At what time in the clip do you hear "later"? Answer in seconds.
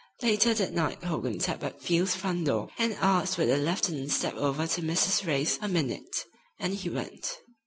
0.23-0.55